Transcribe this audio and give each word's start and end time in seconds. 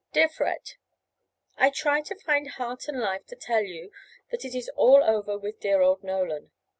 DEAR 0.13 0.27
FRED: 0.29 0.71
I 1.57 1.69
try 1.69 2.01
to 2.01 2.15
find 2.19 2.49
heart 2.49 2.87
and 2.87 2.99
life 2.99 3.27
to 3.27 3.35
tell 3.35 3.61
you 3.61 3.91
that 4.31 4.43
it 4.43 4.55
is 4.55 4.67
all 4.69 5.03
over 5.03 5.37
with 5.37 5.59
dear 5.59 5.81
old 5.83 6.03
Nolan. 6.03 6.49